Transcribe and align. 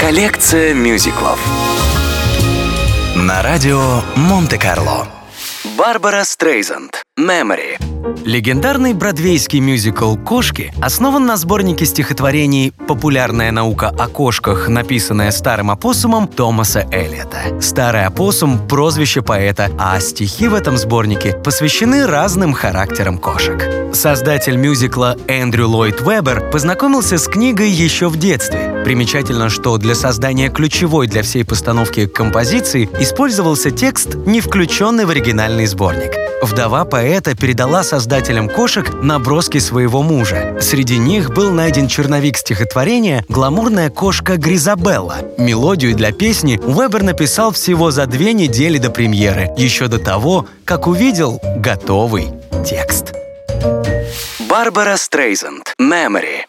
Коллекция 0.00 0.74
мюзиклов 0.74 1.38
на 3.16 3.42
радио 3.42 4.02
Монте-Карло. 4.16 5.06
Барбара 5.76 6.24
Стрейзанд. 6.24 7.02
Memory. 7.18 7.91
Легендарный 8.24 8.94
бродвейский 8.94 9.60
мюзикл 9.60 10.16
«Кошки» 10.16 10.74
основан 10.80 11.24
на 11.24 11.36
сборнике 11.36 11.86
стихотворений 11.86 12.72
«Популярная 12.88 13.52
наука 13.52 13.88
о 13.96 14.08
кошках», 14.08 14.68
написанная 14.68 15.30
старым 15.30 15.70
опоссумом 15.70 16.26
Томаса 16.26 16.84
Эллиота. 16.90 17.60
Старый 17.60 18.04
опоссум– 18.04 18.66
прозвище 18.68 19.22
поэта, 19.22 19.70
а 19.78 20.00
стихи 20.00 20.48
в 20.48 20.54
этом 20.54 20.76
сборнике 20.76 21.36
посвящены 21.36 22.06
разным 22.06 22.52
характерам 22.54 23.18
кошек. 23.18 23.62
Создатель 23.94 24.56
мюзикла 24.56 25.16
Эндрю 25.28 25.68
Ллойд 25.68 26.00
Вебер 26.00 26.50
познакомился 26.50 27.18
с 27.18 27.28
книгой 27.28 27.70
еще 27.70 28.08
в 28.08 28.16
детстве. 28.16 28.82
Примечательно, 28.84 29.48
что 29.48 29.78
для 29.78 29.94
создания 29.94 30.48
ключевой 30.48 31.06
для 31.06 31.22
всей 31.22 31.44
постановки 31.44 32.06
композиции 32.06 32.88
использовался 32.98 33.70
текст, 33.70 34.16
не 34.26 34.40
включенный 34.40 35.04
в 35.04 35.10
оригинальный 35.10 35.66
сборник. 35.66 36.12
Вдова 36.42 36.84
поэта 36.84 37.36
передала 37.36 37.84
создателям 37.92 38.48
кошек 38.48 38.90
наброски 39.02 39.58
своего 39.58 40.02
мужа. 40.02 40.56
Среди 40.62 40.96
них 40.96 41.28
был 41.34 41.50
найден 41.50 41.88
черновик 41.88 42.38
стихотворения 42.38 43.22
«Гламурная 43.28 43.90
кошка 43.90 44.38
Гризабелла». 44.38 45.16
Мелодию 45.36 45.94
для 45.94 46.10
песни 46.10 46.56
Уэбер 46.56 47.02
написал 47.02 47.52
всего 47.52 47.90
за 47.90 48.06
две 48.06 48.32
недели 48.32 48.78
до 48.78 48.88
премьеры, 48.88 49.50
еще 49.58 49.88
до 49.88 49.98
того, 49.98 50.46
как 50.64 50.86
увидел 50.86 51.38
готовый 51.58 52.28
текст. 52.64 53.12
Барбара 54.48 54.96
Стрейзанд. 54.96 55.74
Memory. 55.78 56.46